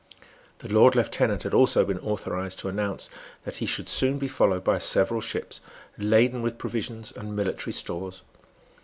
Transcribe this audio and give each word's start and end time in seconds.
The 0.57 0.67
Lord 0.67 0.95
Lieutenant 0.95 1.43
had 1.43 1.53
also 1.53 1.85
been 1.85 1.99
authorised 1.99 2.57
to 2.57 2.67
announce 2.69 3.07
that 3.45 3.57
he 3.57 3.67
should 3.67 3.87
soon 3.87 4.17
be 4.17 4.27
followed 4.27 4.63
by 4.63 4.79
several 4.79 5.21
ships, 5.21 5.61
laden 5.95 6.41
with 6.41 6.57
provisions 6.57 7.11
and 7.11 7.35
military 7.35 7.71
stores. 7.71 8.23